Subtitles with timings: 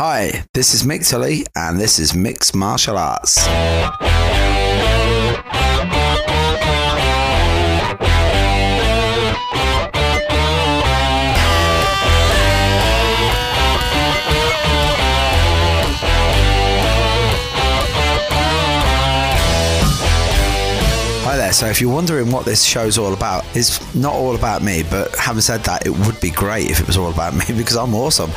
[0.00, 3.44] Hi, this is Mick Tully, and this is Mixed Martial Arts.
[21.48, 21.52] There.
[21.54, 24.82] So, if you're wondering what this show's all about, it's not all about me.
[24.88, 27.76] But having said that, it would be great if it was all about me because
[27.76, 28.30] I'm awesome.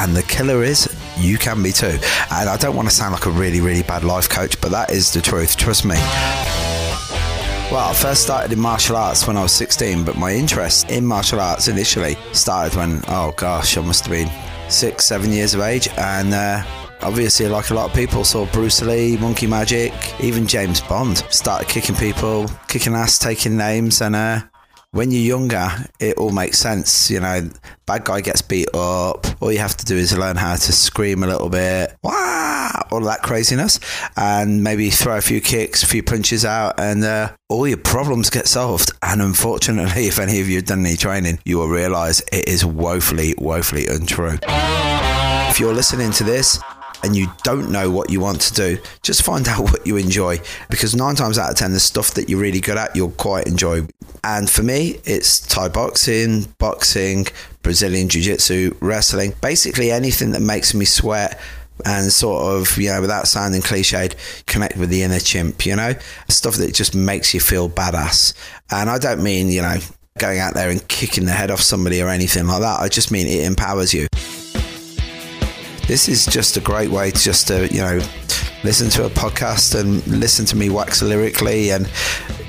[0.00, 1.98] And the killer is you can be too.
[2.30, 4.90] And I don't want to sound like a really, really bad life coach, but that
[4.90, 5.56] is the truth.
[5.56, 5.96] Trust me.
[7.70, 11.04] Well, I first started in martial arts when I was 16, but my interest in
[11.04, 14.30] martial arts initially started when, oh gosh, I must have been
[14.70, 15.86] six, seven years of age.
[15.98, 16.62] And uh,
[17.02, 21.68] obviously, like a lot of people, saw Bruce Lee, Monkey Magic, even James Bond started
[21.68, 24.00] kicking people, kicking ass, taking names.
[24.00, 24.40] And uh,
[24.92, 27.10] when you're younger, it all makes sense.
[27.10, 27.50] You know,
[27.86, 29.26] bad guy gets beat up.
[29.40, 31.96] All you have to do is learn how to scream a little bit.
[32.02, 32.70] Wah!
[32.90, 33.80] All that craziness.
[34.16, 38.30] And maybe throw a few kicks, a few punches out, and uh, all your problems
[38.30, 38.92] get solved.
[39.02, 42.64] And unfortunately, if any of you have done any training, you will realize it is
[42.64, 44.38] woefully, woefully untrue.
[45.50, 46.60] If you're listening to this,
[47.02, 50.40] and you don't know what you want to do, just find out what you enjoy
[50.70, 53.46] because nine times out of ten, the stuff that you're really good at, you'll quite
[53.46, 53.86] enjoy.
[54.24, 57.26] And for me, it's Thai boxing, boxing,
[57.62, 61.40] Brazilian Jiu Jitsu, wrestling, basically anything that makes me sweat
[61.84, 64.14] and sort of, you know, without sounding cliched,
[64.46, 65.94] connect with the inner chimp, you know,
[66.28, 68.34] stuff that just makes you feel badass.
[68.70, 69.78] And I don't mean, you know,
[70.18, 72.80] going out there and kicking the head off somebody or anything like that.
[72.80, 74.08] I just mean it empowers you
[75.88, 77.98] this is just a great way to just to you know
[78.62, 81.70] listen to a podcast and listen to me wax lyrically.
[81.70, 81.86] And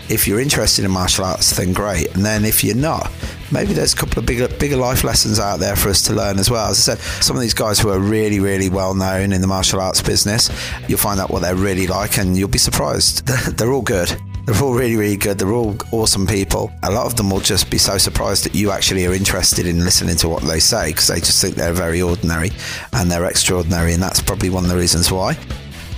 [0.09, 2.14] if you're interested in martial arts then great.
[2.16, 3.10] And then if you're not
[3.52, 6.38] maybe there's a couple of bigger bigger life lessons out there for us to learn
[6.38, 6.70] as well.
[6.70, 9.48] As i said some of these guys who are really really well known in the
[9.48, 10.50] martial arts business
[10.90, 13.26] you'll find out what they're really like and you'll be surprised.
[13.58, 15.38] They're all good they're all really, really good.
[15.38, 16.71] They're all awesome people.
[16.82, 19.83] A lot of them will just be so surprised that you actually are interested in
[19.83, 22.49] listening to what they say because they just think they're very ordinary
[22.93, 23.93] and they're extraordinary.
[23.93, 25.37] And that's probably one of the reasons why.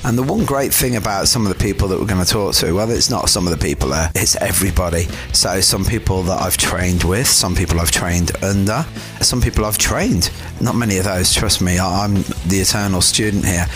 [0.04, 2.56] And the one great thing about some of the people that we're going to talk
[2.56, 5.04] to, well, it's not some of the people there, it's everybody.
[5.32, 8.84] So, some people that I've trained with, some people I've trained under,
[9.22, 10.32] some people I've trained.
[10.60, 12.16] Not many of those, trust me, I'm
[12.48, 13.68] the eternal student here.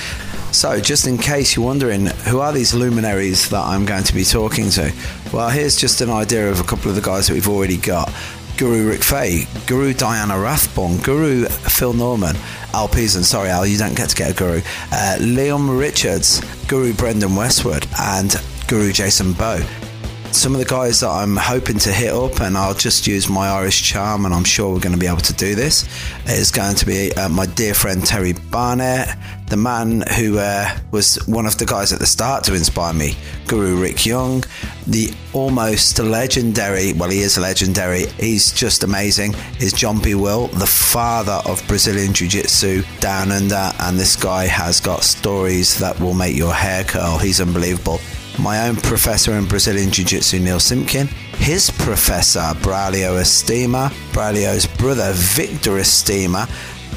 [0.56, 4.24] So, just in case you're wondering, who are these luminaries that I'm going to be
[4.24, 4.90] talking to?
[5.34, 8.10] Well, here's just an idea of a couple of the guys that we've already got.
[8.58, 12.38] Guru Rick Faye, Guru Diana Rathbone, Guru Phil Norman,
[12.74, 14.60] Al Peason, sorry Al, you don't get to get a Guru,
[14.94, 18.34] uh, Liam Richards, Guru Brendan Westwood, and
[18.70, 19.62] Guru Jason Bowe
[20.36, 23.48] some of the guys that I'm hoping to hit up, and I'll just use my
[23.48, 25.88] Irish charm, and I'm sure we're going to be able to do this,
[26.28, 29.18] is going to be uh, my dear friend Terry Barnett,
[29.50, 33.16] the man who uh, was one of the guys at the start to inspire me,
[33.48, 34.44] Guru Rick Young,
[34.88, 40.16] the almost legendary, well, he is legendary, he's just amazing, is John B.
[40.16, 45.80] Will, the father of Brazilian Jiu Jitsu down under, and this guy has got stories
[45.80, 47.18] that will make your hair curl.
[47.18, 48.00] He's unbelievable
[48.40, 51.08] my own professor in Brazilian Jiu Jitsu, Neil Simpkin,
[51.38, 56.50] his professor, Braulio Estima, Braulio's brother, Victor Estima,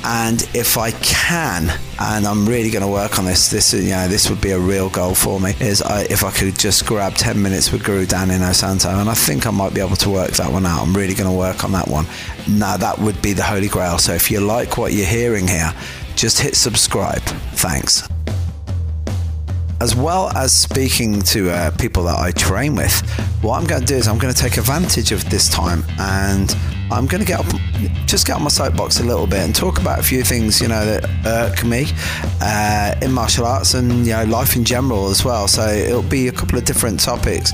[0.05, 4.07] and if I can, and I'm really going to work on this, this you know
[4.07, 5.55] this would be a real goal for me.
[5.61, 9.15] Is I, if I could just grab 10 minutes with Guru Dan Inosanto, and I
[9.15, 10.83] think I might be able to work that one out.
[10.83, 12.07] I'm really going to work on that one.
[12.49, 13.99] Now that would be the holy grail.
[13.99, 15.73] So if you like what you're hearing here,
[16.15, 17.23] just hit subscribe.
[17.55, 18.09] Thanks
[19.81, 23.01] as well as speaking to uh, people that I train with,
[23.43, 26.55] what I'm going to do is I'm going to take advantage of this time and
[26.91, 27.47] I'm going to get up,
[28.07, 30.69] just get on my soapbox a little bit and talk about a few things, you
[30.69, 31.87] know, that irk me
[32.41, 35.47] uh, in martial arts and, you know, life in general as well.
[35.47, 37.53] So it'll be a couple of different topics.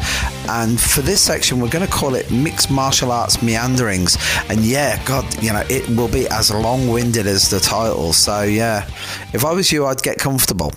[0.49, 4.17] And for this section, we're going to call it Mixed Martial Arts Meanderings.
[4.49, 8.13] And yeah, God, you know, it will be as long winded as the title.
[8.13, 8.87] So yeah,
[9.33, 10.73] if I was you, I'd get comfortable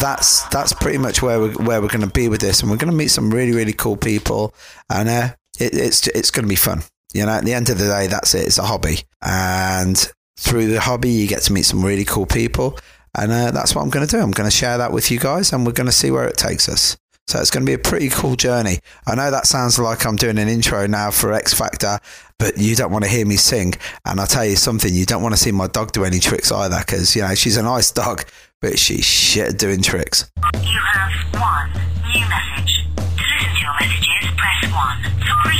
[0.00, 2.76] that's that's pretty much where we're where we're going to be with this, and we're
[2.76, 4.54] going to meet some really really cool people,
[4.90, 5.28] and uh,
[5.58, 6.82] it, it's it's going to be fun.
[7.14, 8.46] You know, at the end of the day, that's it.
[8.46, 9.96] It's a hobby, and
[10.38, 12.78] through the hobby, you get to meet some really cool people,
[13.16, 14.22] and uh, that's what I'm going to do.
[14.22, 16.36] I'm going to share that with you guys, and we're going to see where it
[16.36, 16.96] takes us.
[17.28, 18.78] So it's going to be a pretty cool journey.
[19.04, 21.98] I know that sounds like I'm doing an intro now for X Factor,
[22.38, 23.74] but you don't want to hear me sing.
[24.04, 26.52] And I'll tell you something, you don't want to see my dog do any tricks
[26.52, 28.26] either, because, you know, she's a nice dog,
[28.60, 30.30] but she's shit at doing tricks.
[30.54, 31.70] You have one
[32.12, 32.84] new message.
[32.96, 35.02] To listen to your messages, press 1.
[35.26, 35.58] Sorry.